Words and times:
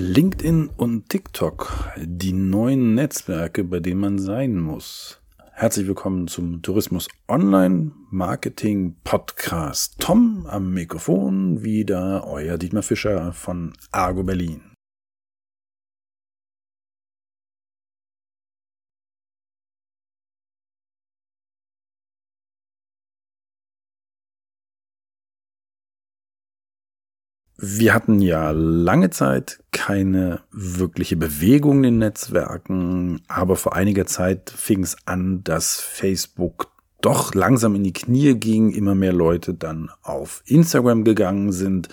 LinkedIn 0.00 0.70
und 0.76 1.08
TikTok, 1.08 1.90
die 1.96 2.32
neuen 2.32 2.94
Netzwerke, 2.94 3.64
bei 3.64 3.80
denen 3.80 4.00
man 4.00 4.18
sein 4.20 4.56
muss. 4.56 5.20
Herzlich 5.54 5.88
willkommen 5.88 6.28
zum 6.28 6.62
Tourismus 6.62 7.08
Online 7.26 7.90
Marketing 8.08 8.94
Podcast. 9.02 9.96
Tom 9.98 10.46
am 10.46 10.72
Mikrofon, 10.72 11.64
wieder 11.64 12.28
euer 12.28 12.58
Dietmar 12.58 12.84
Fischer 12.84 13.32
von 13.32 13.72
Argo 13.90 14.22
Berlin. 14.22 14.67
Wir 27.60 27.92
hatten 27.92 28.20
ja 28.20 28.52
lange 28.52 29.10
Zeit 29.10 29.58
keine 29.72 30.42
wirkliche 30.52 31.16
Bewegung 31.16 31.78
in 31.78 31.82
den 31.82 31.98
Netzwerken, 31.98 33.20
aber 33.26 33.56
vor 33.56 33.74
einiger 33.74 34.06
Zeit 34.06 34.50
fing 34.50 34.84
es 34.84 34.96
an, 35.06 35.42
dass 35.42 35.80
Facebook 35.80 36.70
doch 37.00 37.34
langsam 37.34 37.74
in 37.74 37.82
die 37.82 37.92
Knie 37.92 38.34
ging, 38.34 38.70
immer 38.70 38.94
mehr 38.94 39.12
Leute 39.12 39.54
dann 39.54 39.90
auf 40.02 40.42
Instagram 40.46 41.02
gegangen 41.02 41.50
sind, 41.50 41.88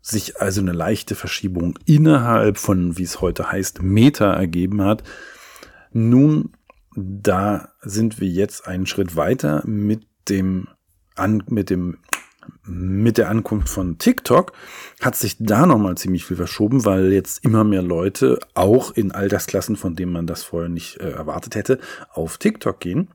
sich 0.00 0.40
also 0.40 0.60
eine 0.60 0.72
leichte 0.72 1.16
Verschiebung 1.16 1.76
innerhalb 1.86 2.56
von, 2.56 2.96
wie 2.96 3.02
es 3.02 3.20
heute 3.20 3.50
heißt, 3.50 3.82
Meta 3.82 4.32
ergeben 4.32 4.82
hat. 4.82 5.02
Nun, 5.92 6.52
da 6.94 7.70
sind 7.82 8.20
wir 8.20 8.28
jetzt 8.28 8.68
einen 8.68 8.86
Schritt 8.86 9.16
weiter 9.16 9.64
mit 9.66 10.06
dem 10.28 10.68
an, 11.16 11.42
mit 11.48 11.68
dem 11.68 11.98
mit 12.64 13.18
der 13.18 13.28
Ankunft 13.28 13.68
von 13.68 13.98
TikTok 13.98 14.52
hat 15.00 15.16
sich 15.16 15.36
da 15.38 15.66
nochmal 15.66 15.96
ziemlich 15.96 16.24
viel 16.24 16.36
verschoben, 16.36 16.84
weil 16.84 17.12
jetzt 17.12 17.44
immer 17.44 17.64
mehr 17.64 17.82
Leute, 17.82 18.38
auch 18.54 18.90
in 18.92 19.12
Altersklassen, 19.12 19.76
von 19.76 19.96
denen 19.96 20.12
man 20.12 20.26
das 20.26 20.42
vorher 20.42 20.68
nicht 20.68 21.00
äh, 21.00 21.10
erwartet 21.10 21.54
hätte, 21.54 21.78
auf 22.12 22.38
TikTok 22.38 22.80
gehen. 22.80 23.08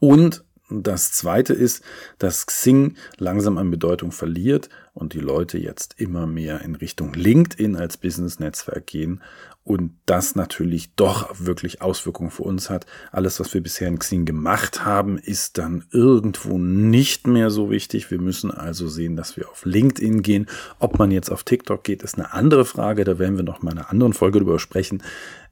Und 0.00 0.44
das 0.80 1.12
zweite 1.12 1.52
ist, 1.52 1.82
dass 2.18 2.46
Xing 2.46 2.96
langsam 3.18 3.58
an 3.58 3.70
Bedeutung 3.70 4.12
verliert 4.12 4.68
und 4.94 5.12
die 5.12 5.20
Leute 5.20 5.58
jetzt 5.58 6.00
immer 6.00 6.26
mehr 6.26 6.62
in 6.62 6.74
Richtung 6.74 7.12
LinkedIn 7.12 7.76
als 7.76 7.96
Business-Netzwerk 7.96 8.86
gehen 8.86 9.20
und 9.64 9.92
das 10.06 10.34
natürlich 10.34 10.94
doch 10.94 11.30
wirklich 11.38 11.82
Auswirkungen 11.82 12.30
für 12.30 12.42
uns 12.42 12.68
hat. 12.68 12.86
Alles, 13.12 13.38
was 13.38 13.54
wir 13.54 13.62
bisher 13.62 13.86
in 13.86 13.98
Xing 13.98 14.24
gemacht 14.24 14.84
haben, 14.84 15.18
ist 15.18 15.56
dann 15.56 15.84
irgendwo 15.92 16.58
nicht 16.58 17.26
mehr 17.28 17.50
so 17.50 17.70
wichtig. 17.70 18.10
Wir 18.10 18.20
müssen 18.20 18.50
also 18.50 18.88
sehen, 18.88 19.14
dass 19.14 19.36
wir 19.36 19.48
auf 19.48 19.64
LinkedIn 19.64 20.22
gehen. 20.22 20.46
Ob 20.80 20.98
man 20.98 21.12
jetzt 21.12 21.30
auf 21.30 21.44
TikTok 21.44 21.84
geht, 21.84 22.02
ist 22.02 22.16
eine 22.16 22.32
andere 22.32 22.64
Frage. 22.64 23.04
Da 23.04 23.20
werden 23.20 23.36
wir 23.36 23.44
noch 23.44 23.62
mal 23.62 23.70
in 23.70 23.78
einer 23.78 23.90
anderen 23.90 24.14
Folge 24.14 24.40
drüber 24.40 24.58
sprechen. 24.58 25.02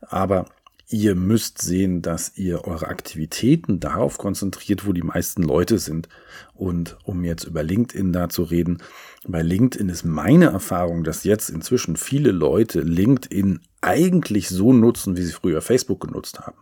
Aber 0.01 0.47
ihr 0.91 1.15
müsst 1.15 1.63
sehen, 1.63 2.03
dass 2.03 2.37
ihr 2.37 2.65
eure 2.65 2.89
Aktivitäten 2.89 3.79
darauf 3.79 4.19
konzentriert, 4.19 4.87
wo 4.87 4.93
die 4.93 5.03
meisten 5.03 5.43
Leute 5.43 5.79
sind. 5.79 6.09
Und 6.53 6.99
um 7.05 7.23
jetzt 7.23 7.45
über 7.45 7.63
LinkedIn 7.63 8.13
da 8.13 8.29
zu 8.29 8.43
reden, 8.43 8.79
bei 9.27 9.41
LinkedIn 9.41 9.89
ist 9.89 10.05
meine 10.05 10.47
Erfahrung, 10.47 11.05
dass 11.05 11.25
jetzt 11.25 11.49
inzwischen 11.49 11.97
viele 11.97 12.33
Leute 12.33 12.81
LinkedIn 12.81 13.61
eigentlich 13.81 14.49
so 14.49 14.73
nutzen, 14.73 15.17
wie 15.17 15.23
sie 15.23 15.33
früher 15.33 15.63
Facebook 15.63 16.01
genutzt 16.01 16.41
haben. 16.41 16.59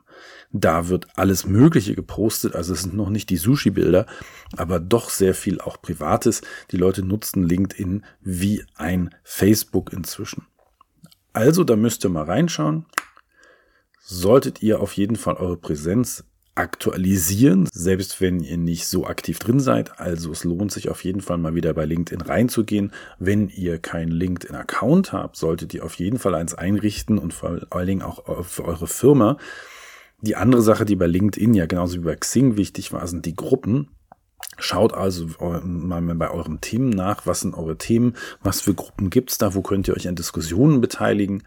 Da 0.52 0.88
wird 0.88 1.06
alles 1.16 1.46
Mögliche 1.46 1.94
gepostet, 1.94 2.54
also 2.54 2.74
es 2.74 2.82
sind 2.82 2.94
noch 2.94 3.10
nicht 3.10 3.30
die 3.30 3.36
Sushi-Bilder, 3.36 4.06
aber 4.56 4.78
doch 4.78 5.10
sehr 5.10 5.34
viel 5.34 5.60
auch 5.60 5.80
Privates. 5.80 6.42
Die 6.70 6.76
Leute 6.76 7.02
nutzen 7.02 7.42
LinkedIn 7.42 8.04
wie 8.20 8.64
ein 8.74 9.14
Facebook 9.22 9.92
inzwischen. 9.92 10.46
Also, 11.32 11.62
da 11.64 11.76
müsst 11.76 12.04
ihr 12.04 12.10
mal 12.10 12.24
reinschauen 12.24 12.86
solltet 14.10 14.62
ihr 14.62 14.80
auf 14.80 14.94
jeden 14.94 15.16
Fall 15.16 15.34
eure 15.34 15.58
Präsenz 15.58 16.24
aktualisieren, 16.54 17.68
selbst 17.72 18.22
wenn 18.22 18.40
ihr 18.40 18.56
nicht 18.56 18.88
so 18.88 19.06
aktiv 19.06 19.38
drin 19.38 19.60
seid. 19.60 20.00
Also 20.00 20.32
es 20.32 20.44
lohnt 20.44 20.72
sich 20.72 20.88
auf 20.88 21.04
jeden 21.04 21.20
Fall 21.20 21.36
mal 21.36 21.54
wieder 21.54 21.74
bei 21.74 21.84
LinkedIn 21.84 22.22
reinzugehen. 22.22 22.92
Wenn 23.18 23.48
ihr 23.50 23.78
keinen 23.78 24.10
LinkedIn-Account 24.10 25.12
habt, 25.12 25.36
solltet 25.36 25.74
ihr 25.74 25.84
auf 25.84 25.94
jeden 25.96 26.18
Fall 26.18 26.34
eins 26.34 26.54
einrichten 26.54 27.18
und 27.18 27.34
vor 27.34 27.60
allen 27.70 27.86
Dingen 27.86 28.02
auch 28.02 28.44
für 28.46 28.64
eure 28.64 28.86
Firma. 28.86 29.36
Die 30.22 30.36
andere 30.36 30.62
Sache, 30.62 30.86
die 30.86 30.96
bei 30.96 31.06
LinkedIn 31.06 31.52
ja 31.52 31.66
genauso 31.66 31.98
wie 31.98 32.04
bei 32.04 32.16
Xing 32.16 32.56
wichtig 32.56 32.92
war, 32.94 33.06
sind 33.06 33.26
die 33.26 33.36
Gruppen. 33.36 33.90
Schaut 34.56 34.94
also 34.94 35.28
mal 35.62 36.00
bei 36.00 36.30
euren 36.30 36.60
Themen 36.62 36.88
nach, 36.88 37.26
was 37.26 37.40
sind 37.40 37.54
eure 37.54 37.76
Themen, 37.76 38.16
was 38.42 38.62
für 38.62 38.74
Gruppen 38.74 39.10
gibt's 39.10 39.36
da, 39.36 39.54
wo 39.54 39.60
könnt 39.60 39.86
ihr 39.86 39.94
euch 39.94 40.08
an 40.08 40.16
Diskussionen 40.16 40.80
beteiligen 40.80 41.44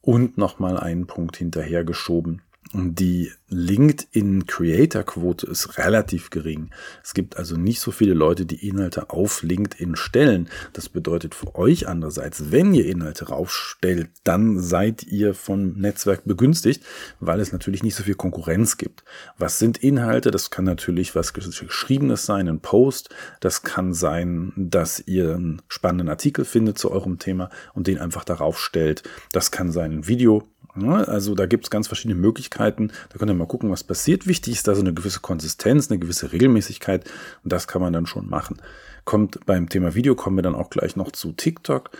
und 0.00 0.38
nochmal 0.38 0.78
einen 0.78 1.06
Punkt 1.06 1.36
hinterhergeschoben. 1.36 2.42
Die 2.72 3.32
LinkedIn-Creator-Quote 3.48 5.44
ist 5.44 5.76
relativ 5.76 6.30
gering. 6.30 6.70
Es 7.02 7.14
gibt 7.14 7.36
also 7.36 7.56
nicht 7.56 7.80
so 7.80 7.90
viele 7.90 8.14
Leute, 8.14 8.46
die 8.46 8.68
Inhalte 8.68 9.10
auf 9.10 9.42
LinkedIn 9.42 9.96
stellen. 9.96 10.48
Das 10.72 10.88
bedeutet 10.88 11.34
für 11.34 11.56
euch 11.56 11.88
andererseits, 11.88 12.52
wenn 12.52 12.72
ihr 12.72 12.86
Inhalte 12.86 13.26
raufstellt, 13.26 14.10
dann 14.22 14.60
seid 14.60 15.02
ihr 15.02 15.34
vom 15.34 15.72
Netzwerk 15.72 16.24
begünstigt, 16.24 16.84
weil 17.18 17.40
es 17.40 17.50
natürlich 17.50 17.82
nicht 17.82 17.96
so 17.96 18.04
viel 18.04 18.14
Konkurrenz 18.14 18.76
gibt. 18.76 19.02
Was 19.36 19.58
sind 19.58 19.78
Inhalte? 19.78 20.30
Das 20.30 20.50
kann 20.50 20.64
natürlich 20.64 21.16
was 21.16 21.32
Geschriebenes 21.32 22.24
sein, 22.24 22.48
ein 22.48 22.60
Post. 22.60 23.10
Das 23.40 23.64
kann 23.64 23.94
sein, 23.94 24.52
dass 24.56 25.02
ihr 25.08 25.34
einen 25.34 25.60
spannenden 25.66 26.08
Artikel 26.08 26.44
findet 26.44 26.78
zu 26.78 26.92
eurem 26.92 27.18
Thema 27.18 27.50
und 27.74 27.88
den 27.88 27.98
einfach 27.98 28.22
darauf 28.22 28.60
stellt. 28.60 29.02
Das 29.32 29.50
kann 29.50 29.72
sein 29.72 29.90
ein 29.90 30.06
Video 30.06 30.46
also 30.74 31.34
da 31.34 31.46
gibt 31.46 31.64
es 31.64 31.70
ganz 31.70 31.86
verschiedene 31.86 32.18
Möglichkeiten. 32.20 32.92
Da 33.10 33.18
könnt 33.18 33.30
ihr 33.30 33.34
mal 33.34 33.46
gucken, 33.46 33.70
was 33.70 33.84
passiert. 33.84 34.26
Wichtig 34.26 34.54
ist 34.54 34.68
da 34.68 34.74
so 34.74 34.80
eine 34.80 34.94
gewisse 34.94 35.20
Konsistenz, 35.20 35.90
eine 35.90 35.98
gewisse 35.98 36.32
Regelmäßigkeit 36.32 37.04
und 37.42 37.52
das 37.52 37.66
kann 37.66 37.82
man 37.82 37.92
dann 37.92 38.06
schon 38.06 38.28
machen. 38.28 38.60
Kommt 39.04 39.44
beim 39.46 39.68
Thema 39.68 39.94
Video 39.94 40.14
kommen 40.14 40.36
wir 40.36 40.42
dann 40.42 40.54
auch 40.54 40.70
gleich 40.70 40.96
noch 40.96 41.10
zu 41.12 41.32
TikTok. 41.32 41.90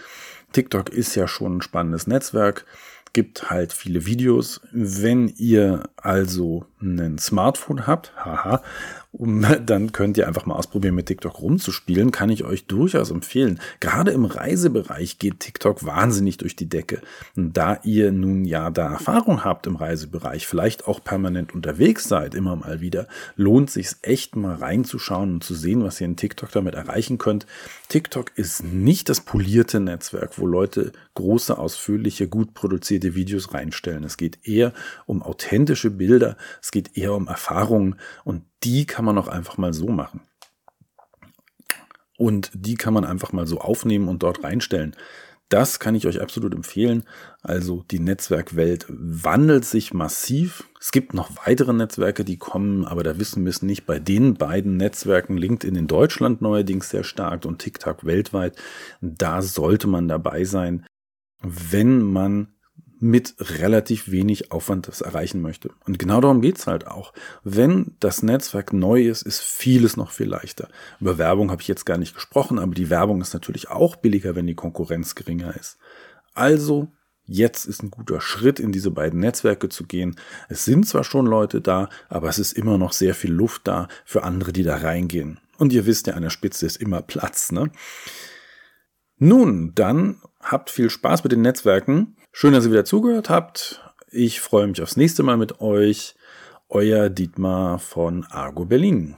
TikTok 0.53 0.91
ist 0.91 1.15
ja 1.15 1.27
schon 1.29 1.59
ein 1.59 1.63
spannendes 1.63 2.07
Netzwerk 2.07 2.65
gibt 3.13 3.51
halt 3.51 3.73
viele 3.73 4.07
Videos. 4.07 4.61
Wenn 4.73 5.29
ihr 5.29 5.85
also 5.97 6.67
ein 6.81 7.19
Smartphone 7.19 7.87
habt, 7.87 8.13
haha, 8.17 8.63
um, 9.13 9.45
dann 9.67 9.93
könnt 9.93 10.17
ihr 10.17 10.29
einfach 10.29 10.47
mal 10.47 10.55
ausprobieren, 10.55 10.95
mit 10.95 11.07
TikTok 11.07 11.41
rumzuspielen. 11.41 12.11
Kann 12.11 12.31
ich 12.31 12.45
euch 12.45 12.67
durchaus 12.67 13.11
empfehlen. 13.11 13.61
Gerade 13.81 14.13
im 14.13 14.25
Reisebereich 14.25 15.19
geht 15.19 15.41
TikTok 15.41 15.85
wahnsinnig 15.85 16.37
durch 16.37 16.57
die 16.57 16.69
Decke. 16.69 17.01
Und 17.37 17.57
da 17.57 17.81
ihr 17.83 18.13
nun 18.13 18.45
ja 18.45 18.71
da 18.71 18.93
Erfahrung 18.93 19.45
habt 19.45 19.67
im 19.67 19.77
Reisebereich, 19.77 20.47
vielleicht 20.47 20.87
auch 20.87 21.03
permanent 21.03 21.55
unterwegs 21.55 22.05
seid, 22.05 22.35
immer 22.35 22.57
mal 22.57 22.81
wieder, 22.81 23.07
lohnt 23.37 23.71
sich 23.71 23.89
echt 24.03 24.37
mal 24.37 24.55
reinzuschauen 24.55 25.35
und 25.35 25.45
zu 25.45 25.55
sehen, 25.55 25.83
was 25.83 26.01
ihr 26.01 26.07
in 26.07 26.17
TikTok 26.17 26.53
damit 26.53 26.75
erreichen 26.75 27.19
könnt. 27.19 27.47
TikTok 27.89 28.31
ist 28.37 28.63
nicht 28.63 29.09
das 29.09 29.21
polierte 29.21 29.81
Netzwerk, 29.81 30.39
wo 30.39 30.47
Leute 30.47 30.93
große, 31.15 31.59
ausführliche, 31.59 32.29
gut 32.29 32.55
produzierte 32.55 33.15
Videos 33.15 33.53
reinstellen. 33.53 34.05
Es 34.05 34.17
geht 34.17 34.47
eher 34.47 34.73
um 35.07 35.23
authentische 35.23 35.91
Bilder. 35.91 36.37
Es 36.71 36.73
geht 36.73 36.97
eher 36.97 37.15
um 37.15 37.27
Erfahrungen 37.27 37.97
und 38.23 38.45
die 38.63 38.87
kann 38.87 39.05
man 39.05 39.19
auch 39.19 39.27
einfach 39.27 39.59
mal 39.59 39.75
so 39.75 39.89
machen. 39.89 40.21
Und 42.17 42.53
die 42.55 42.77
kann 42.77 42.95
man 42.95 43.05
einfach 43.05 43.33
mal 43.33 43.49
so 43.49 43.61
aufnehmen 43.61 44.07
und 44.07 44.23
dort 44.23 44.45
reinstellen. 44.45 44.95
Das 45.49 45.81
kann 45.81 45.97
ich 45.97 46.07
euch 46.07 46.23
absolut 46.23 46.55
empfehlen. 46.55 47.03
Also 47.43 47.85
die 47.91 47.99
Netzwerkwelt 47.99 48.87
wandelt 48.89 49.65
sich 49.65 49.93
massiv. 49.93 50.63
Es 50.79 50.93
gibt 50.93 51.13
noch 51.13 51.45
weitere 51.45 51.73
Netzwerke, 51.73 52.25
die 52.25 52.37
kommen, 52.37 52.85
aber 52.85 53.03
da 53.03 53.19
wissen 53.19 53.43
wir 53.43 53.51
es 53.51 53.63
nicht. 53.63 53.85
Bei 53.85 53.99
den 53.99 54.35
beiden 54.35 54.77
Netzwerken, 54.77 55.37
LinkedIn 55.37 55.75
in 55.75 55.89
Deutschland 55.89 56.41
neuerdings 56.41 56.91
sehr 56.91 57.03
stark 57.03 57.47
und 57.47 57.59
TikTok 57.59 58.05
weltweit, 58.05 58.55
da 59.01 59.43
sollte 59.43 59.89
man 59.89 60.07
dabei 60.07 60.45
sein, 60.45 60.87
wenn 61.43 62.01
man 62.01 62.55
mit 63.01 63.35
relativ 63.39 64.11
wenig 64.11 64.53
Aufwand 64.53 64.87
das 64.87 65.01
erreichen 65.01 65.41
möchte. 65.41 65.71
Und 65.87 65.99
genau 65.99 66.21
darum 66.21 66.43
geht's 66.43 66.67
halt 66.67 66.87
auch. 66.87 67.13
Wenn 67.43 67.97
das 67.99 68.23
Netzwerk 68.23 68.73
neu 68.73 69.09
ist, 69.09 69.23
ist 69.23 69.41
vieles 69.41 69.97
noch 69.97 70.11
viel 70.11 70.29
leichter. 70.29 70.69
Über 71.01 71.17
Werbung 71.17 71.51
habe 71.51 71.63
ich 71.63 71.69
jetzt 71.69 71.87
gar 71.87 71.97
nicht 71.97 72.15
gesprochen, 72.15 72.59
aber 72.59 72.75
die 72.75 72.91
Werbung 72.91 73.23
ist 73.23 73.33
natürlich 73.33 73.71
auch 73.71 73.97
billiger, 73.97 74.37
wenn 74.37 74.47
die 74.47 74.55
Konkurrenz 74.55 75.15
geringer 75.15 75.57
ist. 75.57 75.79
Also, 76.35 76.93
jetzt 77.25 77.65
ist 77.65 77.83
ein 77.83 77.91
guter 77.91 78.21
Schritt, 78.21 78.61
in 78.61 78.71
diese 78.71 78.91
beiden 78.91 79.19
Netzwerke 79.21 79.71
zu 79.71 79.85
gehen. 79.85 80.17
Es 80.51 80.67
sind 80.67 80.87
zwar 80.87 81.05
schon 81.05 81.27
Leute 81.27 81.63
da, 81.63 81.89
aber 82.11 82.29
es 82.29 82.39
ist 82.39 82.53
immer 82.53 82.77
noch 82.77 82.93
sehr 82.93 83.15
viel 83.15 83.33
Luft 83.33 83.67
da 83.67 83.89
für 84.05 84.25
andere, 84.25 84.53
die 84.53 84.63
da 84.63 84.77
reingehen. 84.77 85.41
Und 85.57 85.73
ihr 85.73 85.87
wisst 85.87 86.07
ja, 86.07 86.15
an 86.15 86.23
der 86.23 86.31
Spitze 86.31 86.67
ist 86.67 86.77
immer 86.77 87.01
Platz, 87.01 87.51
ne? 87.51 87.71
Nun, 89.23 89.75
dann 89.75 90.21
habt 90.41 90.71
viel 90.71 90.89
Spaß 90.89 91.23
mit 91.23 91.33
den 91.33 91.43
Netzwerken. 91.43 92.17
Schön, 92.33 92.53
dass 92.53 92.65
ihr 92.65 92.71
wieder 92.71 92.85
zugehört 92.85 93.29
habt. 93.29 93.83
Ich 94.11 94.41
freue 94.41 94.67
mich 94.69 94.81
aufs 94.81 94.97
nächste 94.97 95.23
Mal 95.23 95.37
mit 95.37 95.61
euch. 95.61 96.15
Euer 96.69 97.11
Dietmar 97.11 97.81
von 97.81 98.25
Argo 98.31 98.65
Berlin. 98.65 99.17